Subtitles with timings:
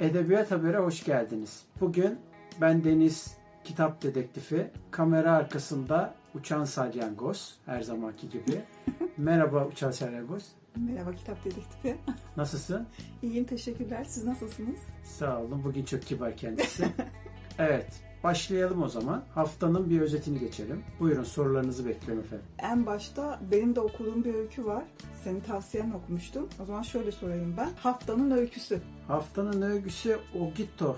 [0.00, 1.62] Edebiyat Haber'e hoş geldiniz.
[1.80, 2.18] Bugün
[2.60, 8.60] ben Deniz Kitap Dedektifi, kamera arkasında Uçan Salyangoz her zamanki gibi.
[9.16, 10.48] Merhaba Uçan Salyangoz.
[10.76, 11.96] Merhaba kitap dedektifi.
[12.36, 12.86] Nasılsın?
[13.22, 14.04] İyiyim teşekkürler.
[14.04, 14.80] Siz nasılsınız?
[15.04, 15.64] Sağ olun.
[15.64, 16.88] Bugün çok kibar kendisi.
[17.58, 18.02] evet.
[18.24, 19.22] Başlayalım o zaman.
[19.34, 20.82] Haftanın bir özetini geçelim.
[21.00, 22.46] Buyurun sorularınızı bekliyorum efendim.
[22.58, 24.84] En başta benim de okuduğum bir öykü var.
[25.24, 26.48] Senin tavsiyenle okumuştum.
[26.62, 27.70] O zaman şöyle sorayım ben.
[27.76, 28.80] Haftanın öyküsü.
[29.08, 30.96] Haftanın öyküsü Ogito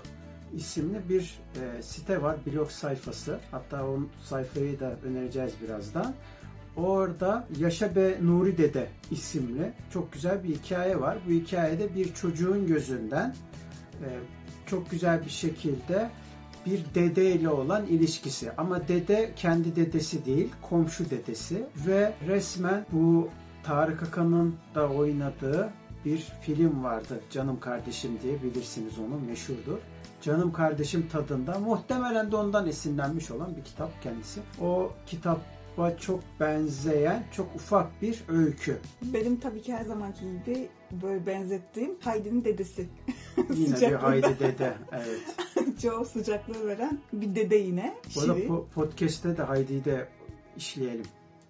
[0.55, 2.37] isimli bir e, site var.
[2.45, 3.39] Blog sayfası.
[3.51, 6.13] Hatta o sayfayı da önereceğiz birazdan.
[6.77, 11.17] Orada Yaşa Be Nuri Dede isimli çok güzel bir hikaye var.
[11.27, 13.35] Bu hikayede bir çocuğun gözünden
[13.91, 14.07] e,
[14.65, 16.09] çok güzel bir şekilde
[16.65, 18.51] bir dede ile olan ilişkisi.
[18.57, 23.29] Ama dede kendi dedesi değil, komşu dedesi ve resmen bu
[23.63, 25.69] Tarık Akan'ın da oynadığı
[26.05, 27.21] bir film vardı.
[27.31, 29.77] Canım Kardeşim diye bilirsiniz onu meşhurdur.
[30.21, 34.39] Canım Kardeşim tadında muhtemelen de ondan esinlenmiş olan bir kitap kendisi.
[34.61, 35.39] O kitap
[35.99, 38.77] çok benzeyen çok ufak bir öykü.
[39.01, 40.69] Benim tabii ki her zamanki gibi
[41.01, 42.87] böyle benzettiğim Haydi'nin dedesi.
[43.53, 45.35] Yine bir Haydi dede, evet.
[45.83, 47.95] Çoğu sıcaklığı veren bir dede yine.
[48.15, 50.07] Bu arada po- podcast'te de Haydi'yi de
[50.57, 51.05] işleyelim.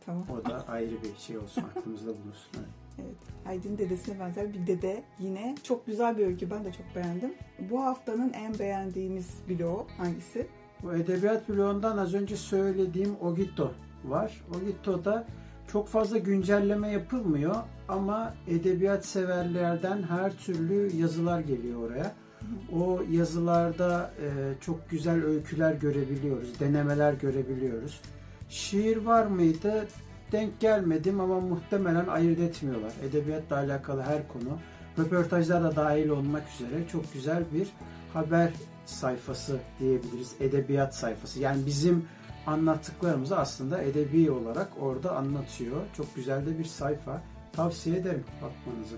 [0.05, 0.23] Tamam.
[0.29, 2.49] O da ayrı bir şey olsun, aklımızda bulunsun.
[2.55, 2.67] Evet.
[2.99, 3.15] Evet.
[3.43, 5.55] Haydi'nin dedesine benzer bir dede yine.
[5.63, 6.51] Çok güzel bir öykü.
[6.51, 7.33] Ben de çok beğendim.
[7.69, 10.47] Bu haftanın en beğendiğimiz bloğu hangisi?
[10.83, 13.71] Bu edebiyat bloğundan az önce söylediğim Ogito
[14.05, 14.43] var.
[14.57, 15.27] Ogito'da
[15.67, 17.55] çok fazla güncelleme yapılmıyor
[17.87, 22.22] ama edebiyat severlerden her türlü yazılar geliyor oraya.
[22.75, 24.27] O yazılarda e,
[24.61, 28.01] çok güzel öyküler görebiliyoruz, denemeler görebiliyoruz.
[28.49, 29.87] Şiir var mıydı?
[30.31, 32.91] Denk gelmedim ama muhtemelen ayırt etmiyorlar.
[33.09, 34.59] Edebiyatla alakalı her konu,
[34.99, 37.67] röportajlar da dahil olmak üzere çok güzel bir
[38.13, 38.51] haber
[38.85, 40.35] sayfası diyebiliriz.
[40.39, 41.39] Edebiyat sayfası.
[41.39, 42.05] Yani bizim
[42.47, 45.81] anlattıklarımızı aslında edebi olarak orada anlatıyor.
[45.97, 47.21] Çok güzel de bir sayfa.
[47.53, 48.95] Tavsiye ederim bakmanızı.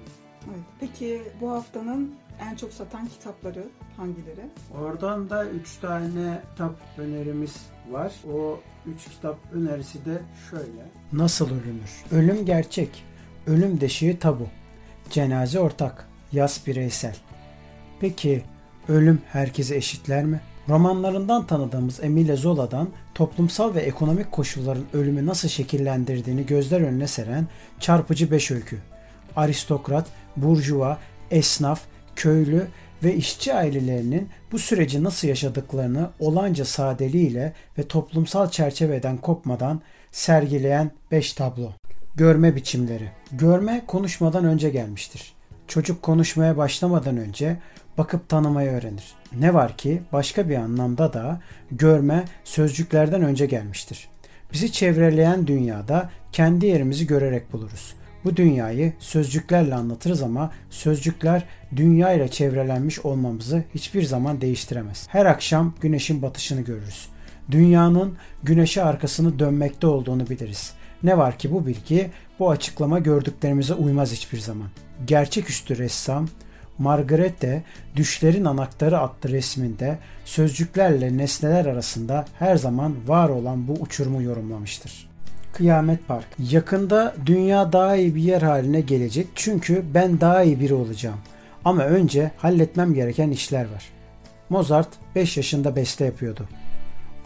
[0.47, 0.59] Evet.
[0.79, 3.65] Peki bu haftanın en çok satan kitapları
[3.97, 4.49] hangileri?
[4.81, 7.55] Oradan da 3 tane kitap önerimiz
[7.91, 8.11] var.
[8.33, 10.85] O 3 kitap önerisi de şöyle.
[11.13, 12.03] Nasıl ölünür?
[12.11, 13.03] Ölüm gerçek.
[13.47, 14.47] Ölüm deşiği tabu.
[15.09, 16.07] Cenaze ortak.
[16.31, 17.15] Yaz bireysel.
[17.99, 18.43] Peki
[18.87, 20.41] ölüm herkese eşitler mi?
[20.69, 27.47] Romanlarından tanıdığımız Emile Zola'dan toplumsal ve ekonomik koşulların ölümü nasıl şekillendirdiğini gözler önüne seren
[27.79, 28.77] çarpıcı beş öykü.
[29.35, 30.07] Aristokrat,
[30.37, 30.99] burjuva,
[31.31, 31.81] esnaf,
[32.15, 32.67] köylü
[33.03, 39.81] ve işçi ailelerinin bu süreci nasıl yaşadıklarını olanca sadeliğiyle ve toplumsal çerçeveden kopmadan
[40.11, 41.71] sergileyen beş tablo.
[42.15, 43.11] Görme biçimleri.
[43.31, 45.33] Görme konuşmadan önce gelmiştir.
[45.67, 47.57] Çocuk konuşmaya başlamadan önce
[47.97, 49.13] bakıp tanımayı öğrenir.
[49.39, 54.09] Ne var ki başka bir anlamda da görme sözcüklerden önce gelmiştir.
[54.53, 57.95] Bizi çevreleyen dünyada kendi yerimizi görerek buluruz.
[58.25, 61.43] Bu dünyayı sözcüklerle anlatırız ama sözcükler
[61.75, 65.07] dünya ile çevrelenmiş olmamızı hiçbir zaman değiştiremez.
[65.09, 67.09] Her akşam güneşin batışını görürüz.
[67.51, 70.73] Dünyanın güneşe arkasını dönmekte olduğunu biliriz.
[71.03, 74.67] Ne var ki bu bilgi, bu açıklama gördüklerimize uymaz hiçbir zaman.
[75.07, 76.27] Gerçeküstü ressam
[76.77, 77.63] Margarete
[77.95, 85.14] Düşlerin Anahtarı adlı resminde sözcüklerle nesneler arasında her zaman var olan bu uçurumu yorumlamıştır.
[85.55, 86.27] Kıyamet Park.
[86.51, 91.19] Yakında dünya daha iyi bir yer haline gelecek çünkü ben daha iyi biri olacağım.
[91.65, 93.89] Ama önce halletmem gereken işler var.
[94.49, 96.49] Mozart 5 yaşında beste yapıyordu.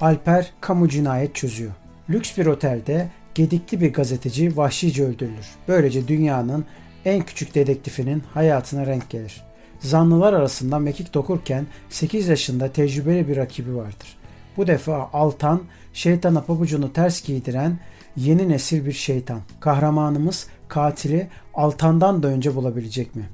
[0.01, 1.71] Alper kamu cinayet çözüyor.
[2.09, 5.47] Lüks bir otelde gedikli bir gazeteci vahşice öldürülür.
[5.67, 6.65] Böylece dünyanın
[7.05, 9.43] en küçük dedektifinin hayatına renk gelir.
[9.79, 14.17] Zanlılar arasında mekik dokurken 8 yaşında tecrübeli bir rakibi vardır.
[14.57, 15.61] Bu defa Altan
[15.93, 17.79] şeytana pabucunu ters giydiren
[18.19, 19.41] yeni nesil bir şeytan.
[19.59, 23.29] Kahramanımız katili Altan'dan da önce bulabilecek mi?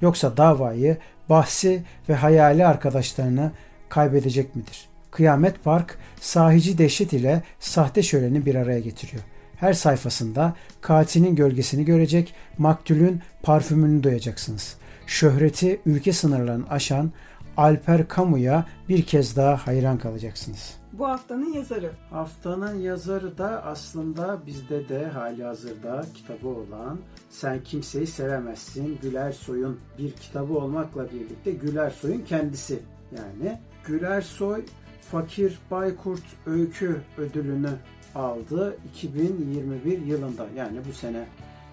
[0.00, 0.96] Yoksa davayı,
[1.28, 3.52] bahsi ve hayali arkadaşlarını
[3.88, 4.88] kaybedecek midir?
[5.10, 9.22] Kıyamet Park sahici dehşet ile sahte şöleni bir araya getiriyor.
[9.56, 14.76] Her sayfasında katilin gölgesini görecek, maktulün parfümünü duyacaksınız.
[15.06, 17.12] Şöhreti ülke sınırlarını aşan
[17.56, 20.74] Alper Kamu'ya bir kez daha hayran kalacaksınız.
[20.98, 21.90] Bu haftanın yazarı.
[22.10, 26.98] Haftanın yazarı da aslında bizde de hali hazırda kitabı olan
[27.30, 32.82] Sen Kimseyi Sevemezsin Güler Soy'un bir kitabı olmakla birlikte Güler Soy'un kendisi.
[33.16, 34.64] Yani Güler Soy
[35.00, 37.70] Fakir Baykurt Öykü ödülünü
[38.14, 40.46] aldı 2021 yılında.
[40.56, 41.26] Yani bu sene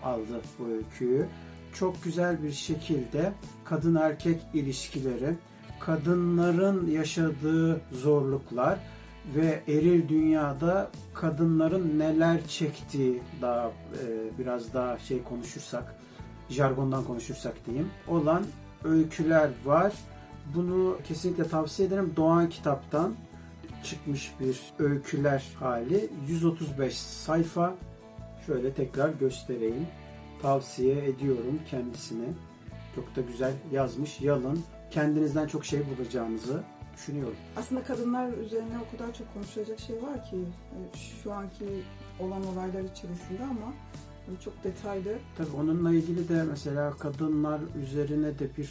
[0.04, 1.28] aldı bu öyküyü.
[1.74, 3.34] Çok güzel bir şekilde
[3.66, 5.36] kadın erkek ilişkileri,
[5.80, 8.80] kadınların yaşadığı zorluklar
[9.36, 15.96] ve eril dünyada kadınların neler çektiği daha e, biraz daha şey konuşursak,
[16.50, 18.44] jargondan konuşursak diyeyim olan
[18.84, 19.94] öyküler var.
[20.56, 22.14] Bunu kesinlikle tavsiye ederim.
[22.16, 23.14] Doğan kitaptan
[23.84, 26.10] çıkmış bir öyküler hali.
[26.28, 27.76] 135 sayfa.
[28.46, 29.88] Şöyle tekrar göstereyim.
[30.42, 32.28] Tavsiye ediyorum kendisini.
[32.96, 34.22] Çok da güzel yazmış.
[34.22, 34.64] Yalın.
[34.92, 36.64] Kendinizden çok şey bulacağınızı
[37.04, 37.36] düşünüyorum.
[37.58, 40.38] Aslında kadınlar üzerine o kadar çok konuşulacak şey var ki
[41.24, 41.66] şu anki
[42.20, 43.74] olan olaylar içerisinde ama
[44.44, 45.18] çok detaylı.
[45.38, 48.70] Tabii onunla ilgili de mesela kadınlar üzerine de bir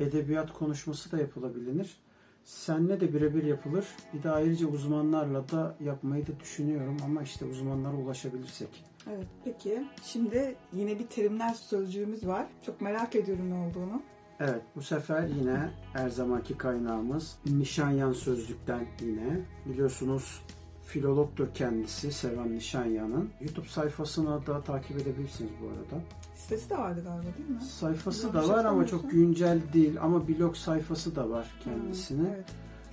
[0.00, 1.96] edebiyat konuşması da yapılabilir.
[2.44, 3.86] Senle de birebir yapılır.
[4.14, 8.84] Bir de ayrıca uzmanlarla da yapmayı da düşünüyorum ama işte uzmanlara ulaşabilirsek.
[9.10, 12.46] Evet peki şimdi yine bir terimler sözcüğümüz var.
[12.66, 14.02] Çok merak ediyorum ne olduğunu.
[14.44, 19.40] Evet bu sefer yine her zamanki kaynağımız Nişanyan Sözlük'ten yine.
[19.66, 20.42] Biliyorsunuz
[20.86, 23.30] filologtur kendisi Sevan Nişanyan'ın.
[23.40, 26.04] YouTube sayfasını da takip edebilirsiniz bu arada.
[26.34, 27.60] Sitesi de vardı galiba değil mi?
[27.60, 32.20] Sayfası da var ama çok güncel değil ama blog sayfası da var kendisine.
[32.20, 32.48] Hmm, evet.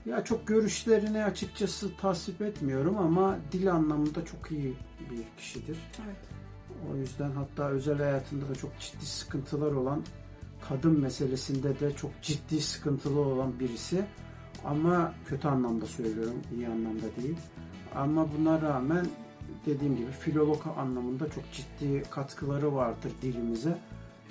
[0.05, 4.75] Ya çok görüşlerini açıkçası tasvip etmiyorum ama dil anlamında çok iyi
[5.11, 5.77] bir kişidir.
[6.05, 6.17] Evet.
[6.91, 10.03] O yüzden hatta özel hayatında da çok ciddi sıkıntılar olan
[10.67, 14.05] kadın meselesinde de çok ciddi sıkıntılı olan birisi.
[14.65, 17.37] Ama kötü anlamda söylüyorum, iyi anlamda değil.
[17.95, 19.05] Ama buna rağmen
[19.65, 23.77] dediğim gibi filolog anlamında çok ciddi katkıları vardır dilimize.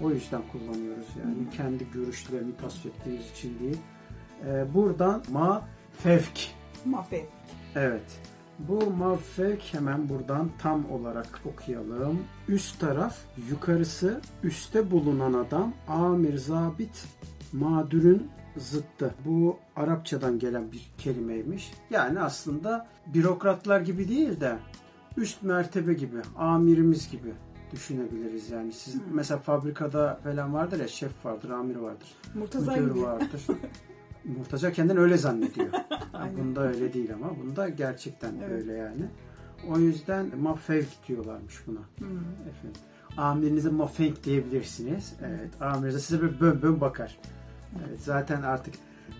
[0.00, 1.50] O yüzden kullanıyoruz yani hmm.
[1.50, 3.78] kendi görüşlerini tasvip ettiğimiz için değil.
[4.46, 6.40] Ee, buradan ma fevk.
[6.84, 7.28] Ma fevk.
[7.74, 8.20] Evet.
[8.58, 12.18] Bu mavfek hemen buradan tam olarak okuyalım.
[12.48, 13.16] Üst taraf
[13.50, 17.04] yukarısı üstte bulunan adam amir zabit
[17.52, 19.14] mağdurun zıttı.
[19.24, 21.72] Bu Arapçadan gelen bir kelimeymiş.
[21.90, 24.58] Yani aslında bürokratlar gibi değil de
[25.16, 27.32] üst mertebe gibi, amirimiz gibi
[27.72, 28.72] düşünebiliriz yani.
[28.72, 29.02] Siz hmm.
[29.12, 32.08] mesela fabrikada falan vardır ya şef vardır, amir vardır.
[32.34, 33.46] Murtaza müdür vardır.
[34.36, 35.68] Murtaza kendini öyle zannediyor.
[36.38, 38.52] bunda öyle değil ama bunda gerçekten evet.
[38.52, 39.04] öyle yani.
[39.68, 41.80] O yüzden mafevk diyorlarmış buna.
[41.98, 42.18] Hmm.
[42.48, 42.80] Efendim.
[43.16, 45.12] Amirinize mafevk diyebilirsiniz.
[45.22, 45.62] Evet.
[45.62, 47.18] Amirinize size bir bön bön bakar.
[47.88, 48.74] Evet, zaten artık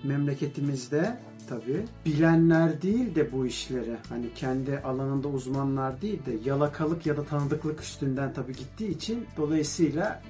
[0.04, 1.18] memleketimizde
[1.48, 7.24] tabi bilenler değil de bu işleri hani kendi alanında uzmanlar değil de yalakalık ya da
[7.24, 10.22] tanıdıklık üstünden tabi gittiği için dolayısıyla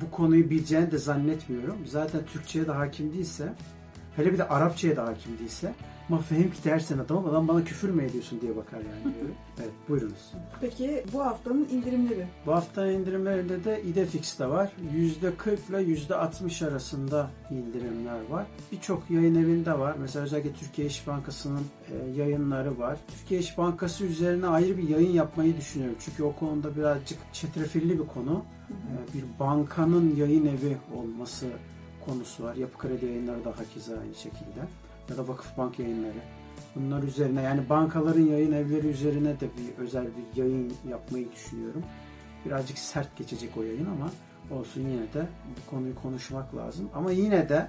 [0.00, 1.76] bu konuyu bileceğini de zannetmiyorum.
[1.86, 3.52] Zaten Türkçe'ye de hakim değilse
[4.16, 5.72] hele bir de Arapçaya da hakim değilse
[6.08, 9.14] ama fehim ki dersen adam adam bana küfür mü ediyorsun diye bakar yani.
[9.60, 10.32] evet buyurunuz.
[10.60, 12.26] Peki bu haftanın indirimleri?
[12.46, 14.72] Bu haftanın indirimlerinde de İdefix de var.
[14.94, 18.46] %40 ile %60 arasında indirimler var.
[18.72, 19.96] Birçok yayın evinde var.
[20.00, 22.98] Mesela özellikle Türkiye İş Bankası'nın e, yayınları var.
[23.18, 25.96] Türkiye İş Bankası üzerine ayrı bir yayın yapmayı düşünüyorum.
[26.00, 28.44] Çünkü o konuda birazcık çetrefilli bir konu.
[28.70, 31.46] E, bir bankanın yayın evi olması
[32.06, 32.56] konusu var.
[32.56, 34.60] Yapı Kredi yayınları da hakeza aynı şekilde
[35.10, 36.18] ya da vakıf bank yayınları.
[36.76, 41.82] Bunlar üzerine yani bankaların yayın evleri üzerine de bir özel bir yayın yapmayı düşünüyorum.
[42.46, 44.10] Birazcık sert geçecek o yayın ama
[44.58, 46.88] olsun yine de bu konuyu konuşmak lazım.
[46.94, 47.68] Ama yine de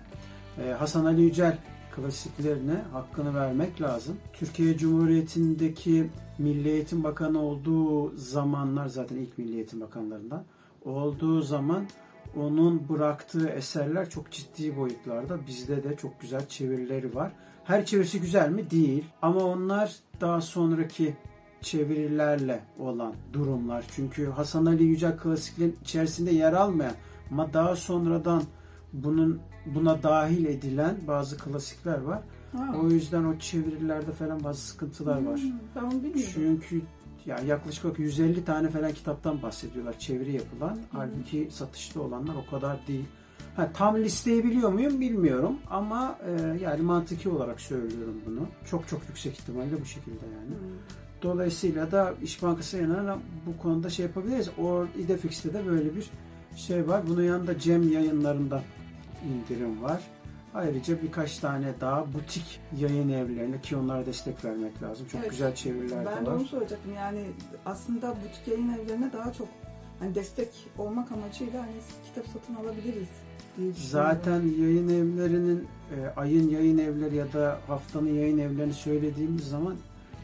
[0.63, 1.57] e, Hasan Ali Yücel
[1.95, 4.17] klasiklerine hakkını vermek lazım.
[4.33, 10.43] Türkiye Cumhuriyeti'ndeki Milli Eğitim Bakanı olduğu zamanlar zaten ilk Milli Eğitim Bakanlarından
[10.85, 11.87] olduğu zaman
[12.37, 15.47] onun bıraktığı eserler çok ciddi boyutlarda.
[15.47, 17.31] Bizde de çok güzel çevirileri var.
[17.63, 18.71] Her çevirisi güzel mi?
[18.71, 19.05] Değil.
[19.21, 21.15] Ama onlar daha sonraki
[21.61, 23.85] çevirilerle olan durumlar.
[23.95, 26.93] Çünkü Hasan Ali Yücel klasiklerin içerisinde yer almayan
[27.31, 28.43] ama daha sonradan
[28.93, 32.21] bunun buna dahil edilen bazı klasikler var.
[32.57, 32.75] Ha.
[32.83, 35.39] O yüzden o çevirilerde falan bazı sıkıntılar var.
[35.39, 36.31] Hmm, ben onu bilmiyordum.
[36.33, 36.81] Çünkü
[37.25, 40.79] ya yaklaşık olarak 150 tane falan kitaptan bahsediyorlar çeviri yapılan.
[40.91, 43.05] Halbuki satışta olanlar o kadar değil.
[43.55, 48.47] Ha, tam listeyi biliyor muyum bilmiyorum ama e, yani mantıki olarak söylüyorum bunu.
[48.65, 50.49] Çok çok yüksek ihtimalle bu şekilde yani.
[50.49, 50.77] Hmm.
[51.23, 54.49] Dolayısıyla da İş Bankası yayınlarına bu konuda şey yapabiliriz.
[54.61, 56.09] O İdefix'te de böyle bir
[56.55, 57.03] şey var.
[57.07, 58.63] Bunun yanında Cem yayınlarında
[59.29, 60.01] indirim var.
[60.53, 65.07] Ayrıca birkaç tane daha butik yayın evlerine ki onlara destek vermek lazım.
[65.07, 65.29] Çok Evet.
[65.31, 66.35] güzel çeviriler Ben de de var.
[66.35, 66.93] onu soracaktım.
[66.95, 67.25] Yani
[67.65, 69.47] aslında butik yayın evlerine daha çok
[69.99, 71.71] hani destek olmak amacıyla hani
[72.05, 73.07] kitap satın alabiliriz.
[73.77, 75.67] Zaten yayın evlerinin
[75.97, 79.75] e, ayın yayın evleri ya da haftanın yayın evlerini söylediğimiz zaman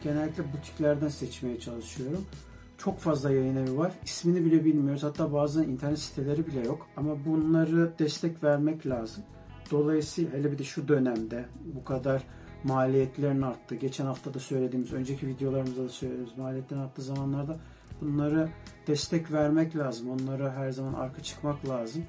[0.04, 2.24] genellikle butiklerden seçmeye çalışıyorum.
[2.78, 3.92] Çok fazla yayın evi var.
[4.04, 5.02] İsmini bile bilmiyoruz.
[5.02, 6.86] Hatta bazen internet siteleri bile yok.
[6.96, 9.24] Ama bunları destek vermek lazım.
[9.70, 12.22] Dolayısıyla hele bir de şu dönemde bu kadar
[12.64, 13.74] maliyetlerin arttı.
[13.74, 17.58] Geçen hafta da söylediğimiz, önceki videolarımızda da söylediğimiz maliyetlerin arttığı zamanlarda
[18.00, 18.48] bunları
[18.86, 20.10] destek vermek lazım.
[20.10, 22.02] Onlara her zaman arka çıkmak lazım.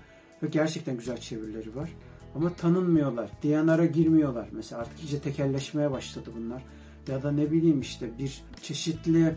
[0.43, 1.89] Ve gerçekten güzel çevirileri var.
[2.35, 3.29] Ama tanınmıyorlar.
[3.43, 4.47] DNR'a girmiyorlar.
[4.51, 6.63] Mesela artık iyice tekelleşmeye başladı bunlar.
[7.07, 9.35] Ya da ne bileyim işte bir çeşitli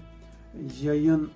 [0.82, 1.30] yayın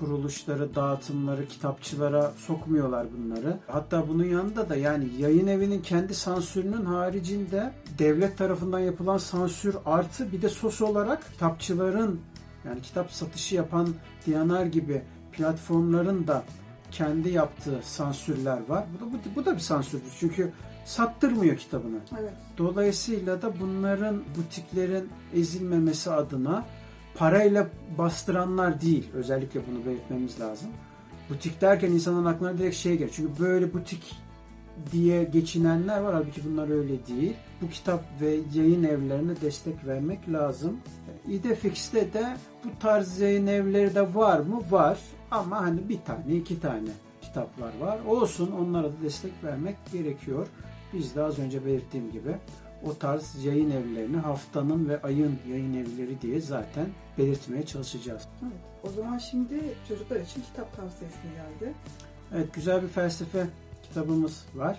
[0.00, 3.58] kuruluşları, dağıtımları, kitapçılara sokmuyorlar bunları.
[3.66, 10.32] Hatta bunun yanında da yani yayın evinin kendi sansürünün haricinde devlet tarafından yapılan sansür artı
[10.32, 12.20] bir de sos olarak kitapçıların
[12.64, 13.88] yani kitap satışı yapan
[14.26, 15.02] DNR gibi
[15.32, 16.44] platformların da
[16.90, 18.84] kendi yaptığı sansürler var.
[18.94, 20.12] Bu da, bu, bu da bir sansürdür.
[20.20, 20.52] Çünkü
[20.84, 21.98] sattırmıyor kitabını.
[22.20, 22.32] Evet.
[22.58, 26.64] Dolayısıyla da bunların butiklerin ezilmemesi adına
[27.14, 27.66] parayla
[27.98, 29.10] bastıranlar değil.
[29.14, 30.68] Özellikle bunu belirtmemiz lazım.
[31.30, 33.12] Butik derken insanın aklına direkt şey gelir.
[33.14, 34.16] Çünkü böyle butik
[34.92, 36.14] diye geçinenler var.
[36.14, 37.34] Halbuki bunlar öyle değil.
[37.62, 40.76] Bu kitap ve yayın evlerine destek vermek lazım.
[41.28, 44.60] İdefix'te de bu tarz yayın evleri de var mı?
[44.70, 44.98] Var.
[45.30, 46.88] Ama hani bir tane, iki tane
[47.22, 47.98] kitaplar var.
[48.08, 50.46] Olsun onlara da destek vermek gerekiyor.
[50.92, 52.36] Biz de az önce belirttiğim gibi
[52.84, 56.86] o tarz yayın evlerini haftanın ve ayın yayın evleri diye zaten
[57.18, 58.28] belirtmeye çalışacağız.
[58.42, 58.52] evet.
[58.82, 61.74] O zaman şimdi çocuklar için kitap tavsiyesine geldi.
[62.34, 63.46] Evet güzel bir felsefe
[63.82, 64.78] kitabımız var.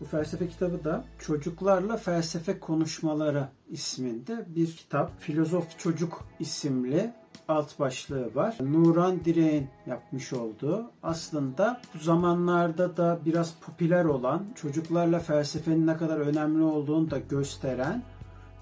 [0.00, 5.20] Bu felsefe kitabı da Çocuklarla Felsefe Konuşmaları isminde bir kitap.
[5.20, 7.12] Filozof Çocuk isimli
[7.48, 8.56] alt başlığı var.
[8.60, 16.16] Nuran Direğin yapmış olduğu aslında bu zamanlarda da biraz popüler olan çocuklarla felsefenin ne kadar
[16.18, 18.02] önemli olduğunu da gösteren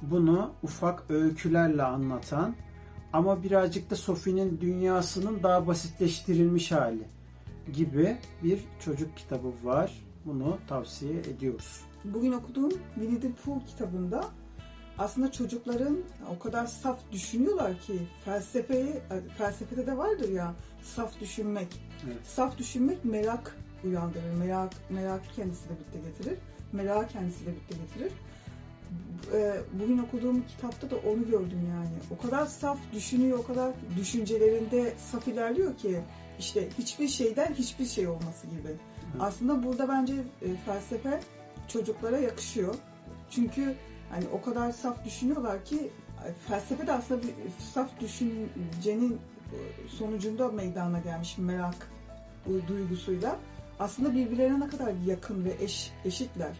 [0.03, 2.55] bunu ufak öykülerle anlatan
[3.13, 7.09] ama birazcık da Sophie'nin dünyasının daha basitleştirilmiş hali
[7.73, 9.93] gibi bir çocuk kitabı var.
[10.25, 11.81] Bunu tavsiye ediyoruz.
[12.05, 14.25] Bugün okuduğum Winnie the Pooh kitabında
[14.99, 15.99] aslında çocukların
[16.37, 18.93] o kadar saf düşünüyorlar ki felsefeyi
[19.39, 21.69] felsefede de vardır ya saf düşünmek.
[22.07, 22.17] Evet.
[22.25, 24.33] Saf düşünmek merak uyandırır.
[24.39, 26.39] Merak merakı kendisiyle birlikte getirir.
[26.73, 28.13] Merak kendisiyle birlikte getirir.
[29.33, 32.19] Ee, Bugün okuduğum kitapta da onu gördüm yani.
[32.19, 36.01] O kadar saf düşünüyor, o kadar düşüncelerinde saf ilerliyor ki
[36.39, 38.77] işte hiçbir şeyden hiçbir şey olması gibi.
[39.21, 41.21] Aslında burada bence e, felsefe
[41.69, 42.75] çocuklara yakışıyor.
[43.31, 43.75] Çünkü
[44.11, 45.91] hani o kadar saf düşünüyorlar ki
[46.49, 47.35] felsefe de aslında bir
[47.75, 49.13] saf düşüncenin
[49.53, 51.91] e, sonucunda meydana gelmiş merak
[52.47, 53.37] e, duygusuyla.
[53.79, 56.57] Aslında birbirlerine ne kadar yakın ve eş, eşitler.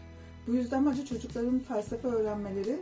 [0.47, 2.79] Bu yüzden bence çocukların felsefe öğrenmeleri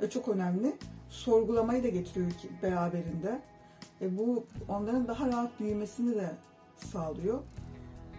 [0.00, 0.76] e, çok önemli.
[1.08, 3.40] Sorgulamayı da getiriyor ki beraberinde.
[4.00, 6.32] E, bu onların daha rahat büyümesini de
[6.76, 7.42] sağlıyor.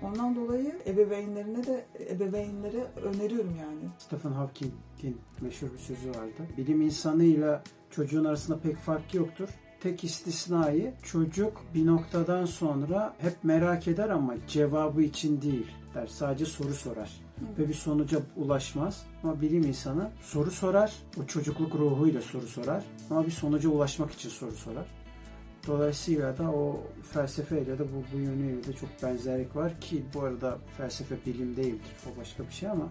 [0.04, 3.80] Ondan dolayı ebeveynlerine de ebeveynlere öneriyorum yani.
[3.98, 6.48] Stephen Hawking'in meşhur bir sözü vardı.
[6.58, 9.50] Bilim insanıyla çocuğun arasında pek fark yoktur.
[9.80, 16.08] Tek istisnai çocuk bir noktadan sonra hep merak eder ama cevabı için değil der.
[16.08, 17.12] Sadece soru sorar.
[17.58, 19.06] Ve bir sonuca ulaşmaz.
[19.24, 20.94] Ama bilim insanı soru sorar.
[21.24, 22.84] O çocukluk ruhuyla soru sorar.
[23.10, 24.86] Ama bir sonuca ulaşmak için soru sorar.
[25.68, 26.84] Dolayısıyla da o
[27.14, 31.92] felsefeyle de bu, bu yönüyle de çok benzerlik var ki bu arada felsefe bilim değildir.
[32.14, 32.90] O başka bir şey ama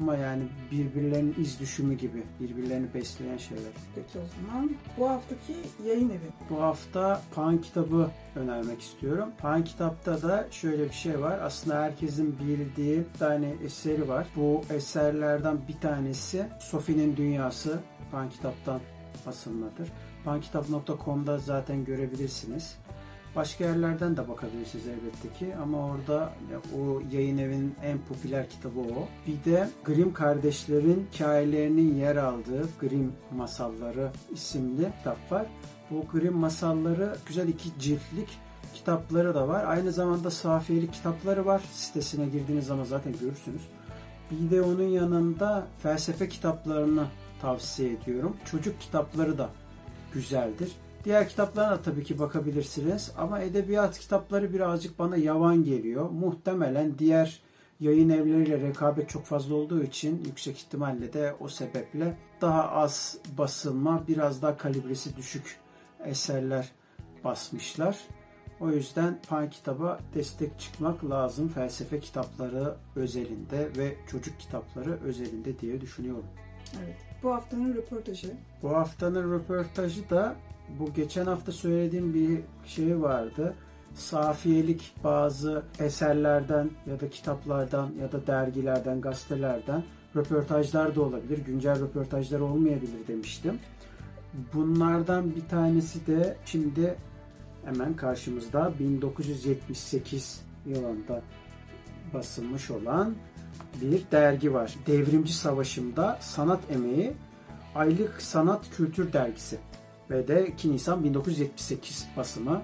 [0.00, 3.72] ama yani birbirlerinin iz düşümü gibi birbirlerini besleyen şeyler.
[3.94, 5.54] Peki o zaman bu haftaki
[5.86, 6.30] yayın evi.
[6.50, 9.28] Bu hafta Pan kitabı önermek istiyorum.
[9.38, 11.38] Pan kitapta da şöyle bir şey var.
[11.42, 14.26] Aslında herkesin bildiği bir tane eseri var.
[14.36, 17.78] Bu eserlerden bir tanesi Sophie'nin Dünyası.
[18.12, 18.80] Pan kitaptan
[19.26, 19.92] basılmadır.
[20.28, 22.76] Pankitap.com'da zaten görebilirsiniz.
[23.36, 26.32] Başka yerlerden de bakabilirsiniz elbette ki ama orada
[26.78, 29.08] o yayın evinin en popüler kitabı o.
[29.26, 35.46] Bir de Grimm kardeşlerin hikayelerinin yer aldığı Grimm Masalları isimli kitap var.
[35.90, 38.38] Bu Grimm masalları güzel iki ciltlik
[38.74, 39.64] kitapları da var.
[39.64, 41.62] Aynı zamanda safiyelik kitapları var.
[41.72, 43.62] Sitesine girdiğiniz zaman zaten görürsünüz.
[44.30, 47.06] Bir de onun yanında felsefe kitaplarını
[47.40, 48.36] tavsiye ediyorum.
[48.50, 49.50] Çocuk kitapları da
[50.14, 50.72] güzeldir.
[51.04, 56.10] Diğer kitaplara da tabii ki bakabilirsiniz ama edebiyat kitapları birazcık bana yavan geliyor.
[56.10, 57.42] Muhtemelen diğer
[57.80, 64.04] yayın evleriyle rekabet çok fazla olduğu için yüksek ihtimalle de o sebeple daha az basılma,
[64.08, 65.56] biraz daha kalibresi düşük
[66.04, 66.72] eserler
[67.24, 67.98] basmışlar.
[68.60, 75.80] O yüzden Pan kitaba destek çıkmak lazım felsefe kitapları özelinde ve çocuk kitapları özelinde diye
[75.80, 76.24] düşünüyorum.
[76.76, 76.96] Evet.
[77.22, 78.32] Bu haftanın röportajı.
[78.62, 80.36] Bu haftanın röportajı da
[80.78, 83.54] bu geçen hafta söylediğim bir şey vardı.
[83.94, 89.84] Safiyelik bazı eserlerden ya da kitaplardan ya da dergilerden, gazetelerden
[90.16, 91.38] röportajlar da olabilir.
[91.38, 93.58] Güncel röportajlar olmayabilir demiştim.
[94.54, 96.96] Bunlardan bir tanesi de şimdi
[97.64, 101.22] hemen karşımızda 1978 yılında
[102.14, 103.14] basılmış olan
[103.80, 104.74] bir dergi var.
[104.86, 107.12] Devrimci Savaşımda Sanat Emeği
[107.74, 109.58] Aylık Sanat Kültür Dergisi
[110.10, 112.62] ve de 2 Nisan 1978 basımı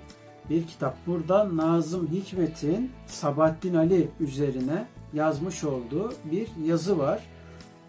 [0.50, 0.96] bir kitap.
[1.06, 7.20] Burada Nazım Hikmet'in Sabahattin Ali üzerine yazmış olduğu bir yazı var.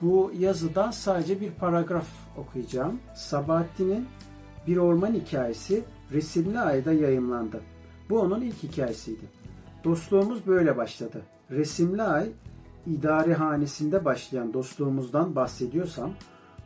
[0.01, 2.07] Bu yazıdan sadece bir paragraf
[2.37, 2.99] okuyacağım.
[3.15, 4.07] Sabahattin'in
[4.67, 7.61] Bir Orman Hikayesi Resimli Ay'da yayımlandı.
[8.09, 9.25] Bu onun ilk hikayesiydi.
[9.83, 11.21] Dostluğumuz böyle başladı.
[11.51, 12.29] Resimli Ay
[12.87, 16.11] idari hanesinde başlayan dostluğumuzdan bahsediyorsam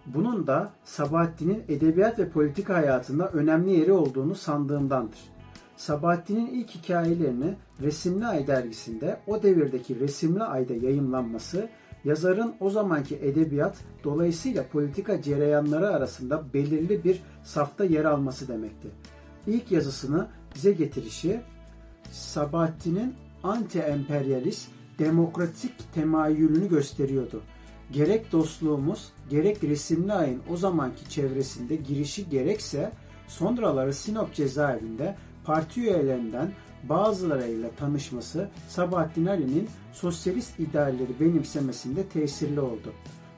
[0.06, 5.20] bunun da Sabahattin'in edebiyat ve politika hayatında önemli yeri olduğunu sandığımdandır.
[5.78, 11.70] Sabahattin'in ilk hikayelerini Resimli Ay dergisinde o devirdeki Resimli Ay'da yayımlanması
[12.06, 18.88] yazarın o zamanki edebiyat dolayısıyla politika cereyanları arasında belirli bir safta yer alması demekti.
[19.48, 21.42] İlk yazısını bize getirişi
[22.12, 24.68] Sabahattin'in anti-emperyalist
[25.00, 27.42] demokratik temayülünü gösteriyordu.
[27.92, 32.92] Gerek dostluğumuz, gerek resimli ayın o zamanki çevresinde girişi gerekse
[33.28, 36.52] sonraları Sinop cezaevinde parti üyelerinden
[36.84, 42.94] bazılarıyla tanışması Sabahattin Ali'nin sosyalist idealleri benimsemesinde tesirli oldu.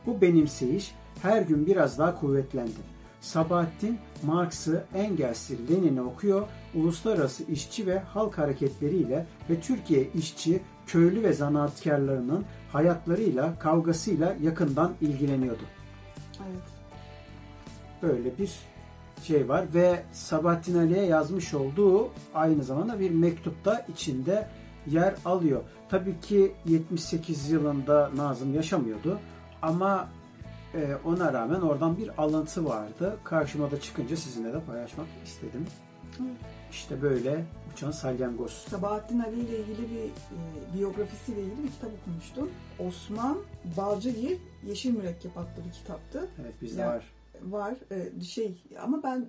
[0.05, 2.91] Bu benimseyiş her gün biraz daha kuvvetlendi.
[3.21, 11.33] Sabahattin Marx'ı, Engels'i, Lenin'i okuyor, uluslararası işçi ve halk hareketleriyle ve Türkiye işçi, köylü ve
[11.33, 15.63] zanaatkarlarının hayatlarıyla, kavgasıyla yakından ilgileniyordu.
[16.39, 16.63] Evet.
[18.01, 18.51] Böyle bir
[19.23, 24.47] şey var ve Sabahattin Ali'ye yazmış olduğu aynı zamanda bir mektupta içinde
[24.87, 25.61] yer alıyor.
[25.89, 29.19] Tabii ki 78 yılında Nazım yaşamıyordu
[29.61, 30.07] ama
[30.75, 33.17] e, ona rağmen oradan bir alıntı vardı.
[33.23, 35.65] Karşıma da çıkınca sizinle de paylaşmak istedim.
[36.21, 36.31] Evet.
[36.71, 38.51] İşte böyle uçan salyangoz.
[38.51, 42.51] Sabahattin Ali ile ilgili bir e, biyografisiyle ilgili bir kitap okumuştum.
[42.79, 43.37] Osman
[43.77, 46.27] Balcıgil Yeşil Mürekkep adlı bir kitaptı.
[46.41, 47.05] Evet bizde var.
[47.41, 49.27] Var e, şey ama ben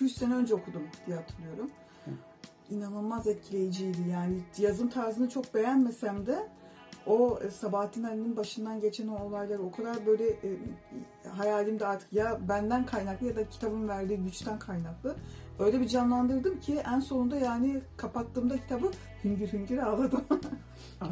[0.00, 1.70] 2-3 sene önce okudum diye hatırlıyorum.
[2.70, 6.48] İnanılmaz etkileyiciydi yani yazım tarzını çok beğenmesem de
[7.06, 10.58] o e, Sabahattin Ali'nin başından geçen o olaylar o kadar böyle e,
[11.36, 15.16] hayalimde artık ya benden kaynaklı ya da kitabın verdiği güçten kaynaklı
[15.58, 18.90] öyle bir canlandırdım ki en sonunda yani kapattığımda kitabı
[19.24, 20.24] hüngür hüngür ağladım.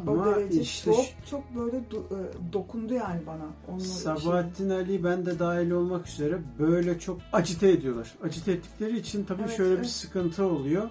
[0.07, 3.45] o Ama derece işte çok çok böyle do- e, dokundu yani bana.
[3.67, 8.15] Onun şey- Sabahattin Ali ben de dahil olmak üzere böyle çok acite ediyorlar.
[8.23, 9.89] Acite ettikleri için tabii Evet, şöyle bir evet.
[9.89, 10.89] sıkıntı oluyor.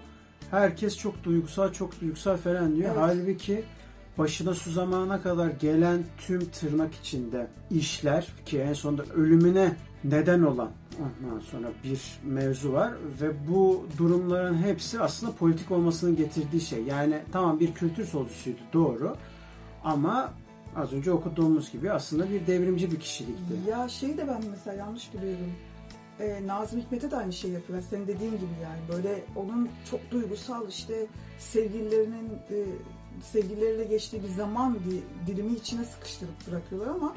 [0.51, 2.89] Herkes çok duygusal, çok duygusal falan diyor.
[2.89, 3.01] Evet.
[3.01, 3.65] Halbuki
[4.19, 10.71] başına su zamana kadar gelen tüm tırnak içinde işler ki en sonunda ölümüne neden olan
[11.01, 16.83] ondan sonra bir mevzu var ve bu durumların hepsi aslında politik olmasının getirdiği şey.
[16.83, 19.17] Yani tamam bir kültür solcusuydu doğru
[19.85, 20.33] ama
[20.77, 23.71] az önce okuduğumuz gibi aslında bir devrimci bir kişilikti.
[23.71, 25.53] Ya şey de ben mesela yanlış biliyorum.
[26.21, 27.87] Ee, Nazım Hikmet'e de aynı şey yapıyorlar.
[27.91, 28.81] Senin dediğin gibi yani.
[28.93, 31.07] Böyle onun çok duygusal işte
[31.39, 32.57] sevgililerinin e,
[33.23, 37.15] sevgilileriyle geçtiği bir zaman di- dilimi içine sıkıştırıp bırakıyorlar ama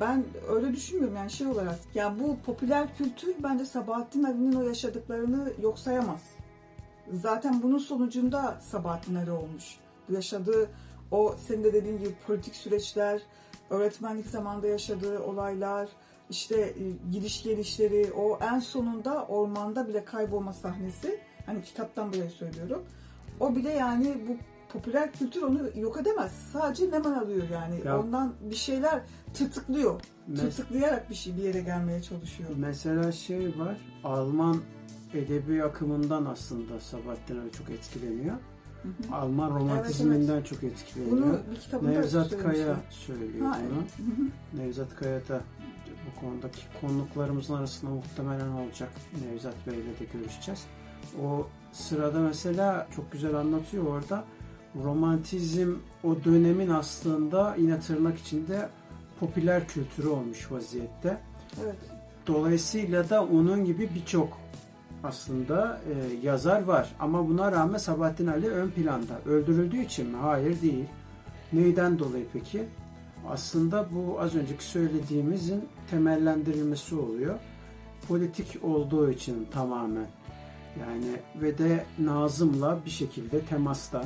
[0.00, 1.78] ben öyle düşünmüyorum yani şey olarak.
[1.94, 6.20] Ya bu popüler kültür bence Sabahattin Ali'nin o yaşadıklarını yok sayamaz.
[7.12, 9.76] Zaten bunun sonucunda Sabahattin Ali olmuş.
[10.08, 10.70] Yaşadığı
[11.10, 13.22] o senin de dediğin gibi politik süreçler,
[13.70, 15.88] öğretmenlik zamanında yaşadığı olaylar,
[16.30, 22.84] işte e, gidiş gelişleri, o en sonunda ormanda bile kaybolma sahnesi Hani kitaptan buraya söylüyorum.
[23.40, 24.36] O bile yani bu
[24.72, 26.32] popüler kültür onu yok edemez.
[26.52, 27.80] Sadece neman alıyor yani.
[27.84, 29.00] Ya- Ondan bir şeyler
[29.34, 30.00] tırtıklıyor.
[30.32, 32.50] Mes- Tırtıklayarak bir şey bir yere gelmeye çalışıyor.
[32.56, 33.76] mesela şey var.
[34.04, 34.56] Alman
[35.14, 38.34] edebi akımından aslında Sabahattin Ali çok etkileniyor.
[38.82, 39.14] Hı hı.
[39.16, 41.16] Alman romantizminden çok etkileniyor.
[41.16, 42.38] Bunu bir kitabında Nevzat.
[42.42, 43.78] Kaya söylüyor Ha, bunu.
[43.78, 44.32] evet.
[44.54, 45.40] Nevzat Kaya da
[46.06, 48.88] bu konudaki konuklarımızın arasında muhtemelen olacak.
[49.30, 50.64] Nevzat Bey'le de görüşeceğiz.
[51.24, 54.24] O sırada mesela çok güzel anlatıyor orada.
[54.84, 58.68] Romantizm o dönemin aslında yine tırnak içinde
[59.20, 61.20] popüler kültürü olmuş vaziyette.
[61.64, 61.76] Evet.
[62.26, 64.38] Dolayısıyla da onun gibi birçok
[65.04, 66.92] aslında e, yazar var.
[67.00, 69.20] Ama buna rağmen Sabahattin Ali ön planda.
[69.26, 70.16] Öldürüldüğü için mi?
[70.16, 70.84] Hayır değil.
[71.52, 72.64] Neyden dolayı peki?
[73.28, 77.38] Aslında bu az önceki söylediğimizin temellendirilmesi oluyor.
[78.08, 80.06] Politik olduğu için tamamen.
[80.80, 84.04] Yani ve de Nazım'la bir şekilde temasta.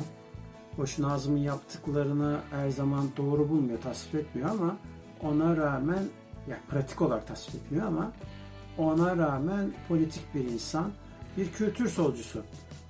[0.77, 4.77] Hoş Nazım'ın yaptıklarını her zaman doğru bulmuyor, tasvip etmiyor ama
[5.23, 6.03] ona rağmen
[6.49, 8.11] yani pratik olarak tasvip etmiyor ama
[8.77, 10.91] ona rağmen politik bir insan,
[11.37, 12.43] bir kültür solcusu.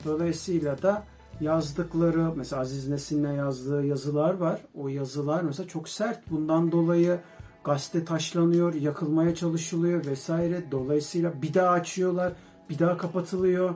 [0.06, 1.04] Dolayısıyla da
[1.41, 4.60] yazdıkları, mesela Aziz Nesin'le yazdığı yazılar var.
[4.76, 6.32] O yazılar mesela çok sert.
[6.32, 7.19] Bundan dolayı
[7.63, 10.71] gazete taşlanıyor, yakılmaya çalışılıyor vesaire.
[10.71, 12.34] Dolayısıyla bir daha açıyorlar,
[12.69, 13.73] bir daha kapatılıyor.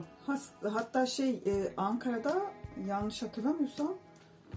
[0.62, 2.42] Hatta şey e, Ankara'da
[2.88, 3.92] yanlış hatırlamıyorsam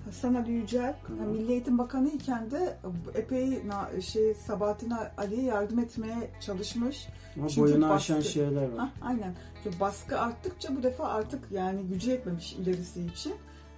[0.06, 1.28] Hasan Ali Yücel Tamam.
[1.28, 2.78] Milli Eğitim Bakanı iken de
[3.16, 7.08] epey na- şey Sabahattin Ali'ye yardım etmeye çalışmış.
[7.38, 8.78] Ama Çünkü boyunu baskı- aşan şeyler var.
[8.78, 9.36] Hah, aynen.
[9.58, 13.34] İşte baskı arttıkça bu defa artık yani gücü yetmemiş ilerisi için.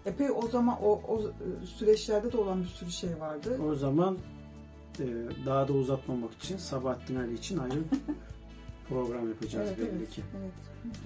[0.05, 3.59] Epey o zaman o, o e, süreçlerde de olan bir sürü şey vardı.
[3.71, 4.17] O zaman
[4.99, 5.05] e,
[5.45, 7.79] daha da uzatmamak için Sabahattin Ali için ayrı
[8.89, 10.21] program yapacağız Evet, belli evet, ki.
[10.39, 10.51] evet.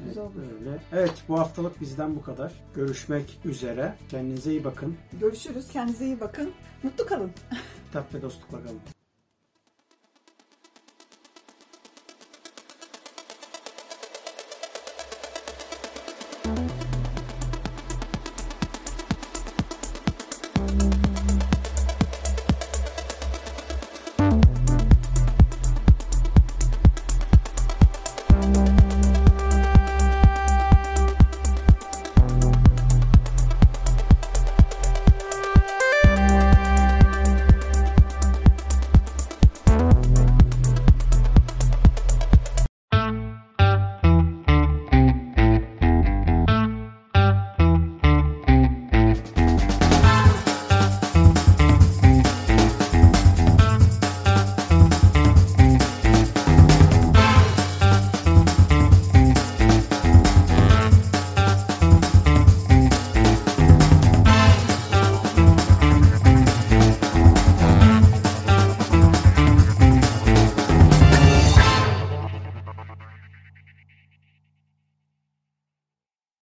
[0.05, 0.17] Evet,
[0.61, 0.79] öyle.
[0.91, 2.53] Evet bu haftalık bizden bu kadar.
[2.75, 3.95] Görüşmek üzere.
[4.09, 4.95] Kendinize iyi bakın.
[5.19, 5.67] Görüşürüz.
[5.73, 6.51] Kendinize iyi bakın.
[6.83, 7.31] Mutlu kalın.
[7.87, 8.79] Kitap ve dostlukla kalın.